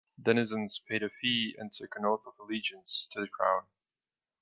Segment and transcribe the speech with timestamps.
[0.19, 3.67] Denizens paid a fee and took an oath of allegiance to the crown.